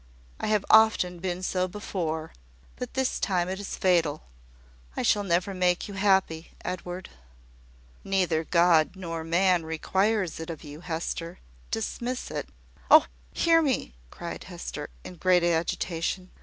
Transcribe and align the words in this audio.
I 0.39 0.47
have 0.47 0.65
often 0.71 1.19
been 1.19 1.43
so 1.43 1.67
before, 1.67 2.33
but 2.77 2.95
this 2.95 3.19
time 3.19 3.47
it 3.49 3.59
is 3.59 3.75
fatal. 3.77 4.23
I 4.97 5.03
shall 5.03 5.21
never 5.21 5.53
make 5.53 5.87
you 5.87 5.93
happy, 5.93 6.53
Edward." 6.65 7.09
"Neither 8.03 8.43
God 8.43 8.95
nor 8.95 9.23
man 9.23 9.63
requires 9.63 10.39
it 10.39 10.49
of 10.49 10.63
you, 10.63 10.79
Hester. 10.79 11.37
Dismiss 11.69 12.31
it." 12.31 12.49
"Oh, 12.89 13.05
hear 13.31 13.61
me!" 13.61 13.93
cried 14.09 14.45
Hester, 14.45 14.89
in 15.03 15.17
great 15.17 15.43
agitation. 15.43 16.31